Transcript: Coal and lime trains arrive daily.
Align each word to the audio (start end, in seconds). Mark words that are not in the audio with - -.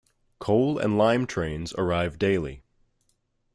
Coal 0.39 0.79
and 0.79 0.97
lime 0.97 1.27
trains 1.27 1.73
arrive 1.77 2.17
daily. 2.17 2.63